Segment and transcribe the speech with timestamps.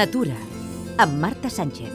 [0.00, 0.32] Natura,
[0.96, 1.90] amb Marta Sánchez.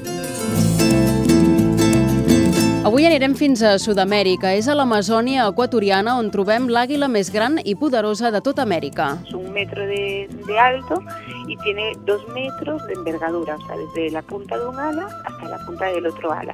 [2.85, 4.51] Avui anirem fins a Sud-amèrica.
[4.53, 9.07] És a l'Amazònia equatoriana on trobem l'àguila més gran i poderosa de tota Amèrica.
[9.25, 10.99] Es un metro de, de alto
[11.47, 15.49] y tiene dos metros de envergadura, o sea, desde la punta de un ala hasta
[15.49, 16.53] la punta del otro ala.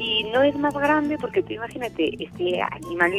[0.00, 3.12] Y no es más grande porque tú imagínate este animal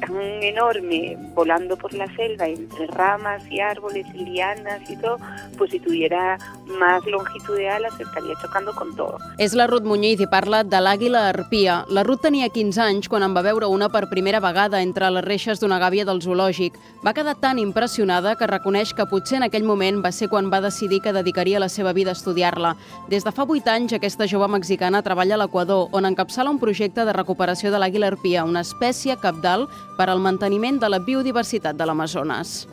[0.00, 5.18] tan enorme volando por la selva entre ramas y árboles y lianas y todo,
[5.56, 6.38] pues si tuviera
[6.78, 9.18] más longitud de alas estaria chocando con todo.
[9.38, 11.84] És la Ruth Muñiz i parla de l'àguila arpia.
[11.88, 15.24] La Ruth tenia 15 anys quan en va veure una per primera vegada entre les
[15.24, 16.78] reixes d'una gàbia del zoològic.
[17.04, 20.60] Va quedar tan impressionada que reconeix que potser en aquell moment va ser quan va
[20.60, 22.74] decidir que dedicaria la seva vida a estudiar-la.
[23.08, 27.04] Des de fa 8 anys, aquesta jove mexicana treballa a l'Equador, on encapçala un projecte
[27.04, 29.16] de recuperació de l'àguila arpia, una espècie
[29.48, 32.68] capdal per al manteniment de la biodiversitat de l'Amazones.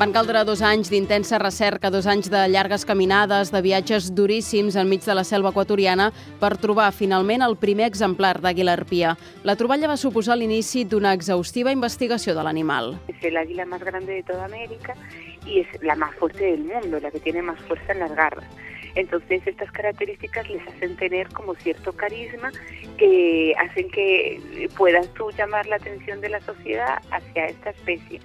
[0.00, 5.04] Van caldre dos anys d'intensa recerca, dos anys de llargues caminades, de viatges duríssims enmig
[5.04, 6.06] de la selva equatoriana
[6.40, 9.12] per trobar finalment el primer exemplar d'àguila arpia.
[9.44, 12.94] La troballa va suposar l'inici d'una exhaustiva investigació de l'animal.
[13.08, 14.96] Es el águila más grande de toda América
[15.44, 18.48] y es la más fuerte del mundo, la que tiene más fuerza en las garras.
[18.94, 22.50] Entonces estas características les hacen tener como cierto carisma
[22.98, 28.20] que hacen que puedas tú llamar la atención de la sociedad hacia esta especie.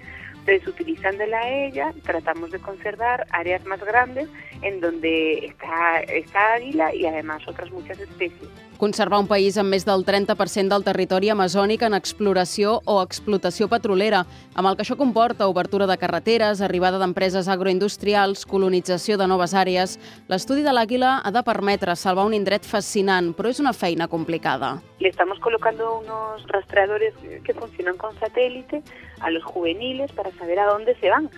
[0.46, 4.28] Entonces, utilizándola a ella, tratamos de conservar áreas más grandes
[4.62, 8.48] en donde está esta águila y además otras muchas especies.
[8.76, 14.26] Conservar un país amb més del 30% del territori amazònic en exploració o explotació petrolera,
[14.52, 19.96] amb el que això comporta obertura de carreteres, arribada d'empreses agroindustrials, colonització de noves àrees.
[20.28, 24.74] L'estudi de l'àguila ha de permetre salvar un indret fascinant, però és una feina complicada.
[25.00, 28.82] Le estamos colocando unos rastreadores que funcionan con satélite
[29.20, 31.30] a los juveniles para saber a dónde se van,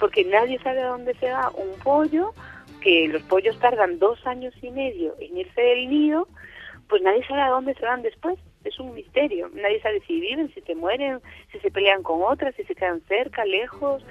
[0.00, 2.32] porque nadie sabe a dónde se va un pollo,
[2.80, 6.26] que los pollos tardan dos años y medio en irse del nido,
[6.88, 8.38] pues nadie sabe a dónde se van después.
[8.64, 9.48] Es un misterio.
[9.54, 11.20] Nadie sabe si viven, si se mueren,
[11.52, 14.04] si se pelean con otras, si se quedan cerca, lejos.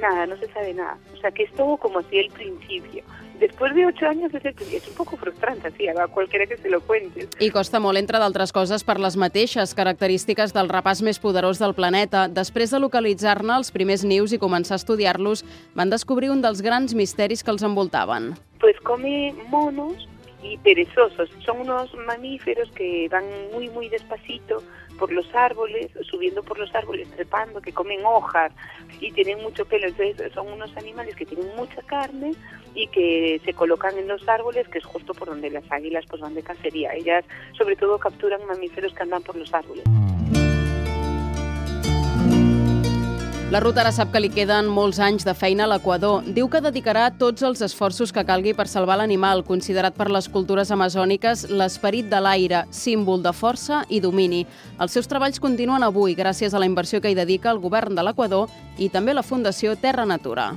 [0.00, 0.98] Nada, no se sabe nada.
[1.14, 3.02] O sea, que es todo como así el principio.
[3.40, 6.68] Después de ocho años es, el, es un poco frustrante, sí, a cualquiera que se
[6.68, 7.28] lo cuentes.
[7.38, 11.74] I costa molt, entre d'altres coses, per les mateixes característiques del rapàs més poderós del
[11.74, 12.26] planeta.
[12.26, 15.44] Després de localitzar-ne els primers nius i començar a estudiar-los,
[15.78, 18.32] van descobrir un dels grans misteris que els envoltaven.
[18.58, 20.08] Pues come monos
[20.42, 21.30] y perezosos.
[21.44, 24.62] Son unos mamíferos que van muy, muy despacito
[24.98, 28.52] por los árboles, subiendo por los árboles, trepando, que comen hojas
[29.00, 29.86] y tienen mucho pelo.
[29.86, 32.34] Entonces son unos animales que tienen mucha carne
[32.74, 36.20] y que se colocan en los árboles, que es justo por donde las águilas pues
[36.20, 36.92] van de cacería.
[36.94, 37.24] Ellas
[37.56, 39.84] sobre todo capturan mamíferos que andan por los árboles.
[43.48, 46.26] La Ruth ara sap que li queden molts anys de feina a l'Equador.
[46.36, 50.68] Diu que dedicarà tots els esforços que calgui per salvar l'animal, considerat per les cultures
[50.68, 54.42] amazòniques l'esperit de l'aire, símbol de força i domini.
[54.76, 58.04] Els seus treballs continuen avui gràcies a la inversió que hi dedica el govern de
[58.04, 60.50] l'Equador i també la Fundació Terra Natura.